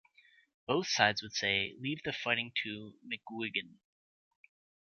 Both 0.65 0.87
sides 0.87 1.21
would 1.21 1.33
say: 1.35 1.75
'Leave 1.79 2.01
the 2.03 2.11
fighting 2.11 2.53
to 2.63 2.95
McGuigan. 3.05 3.75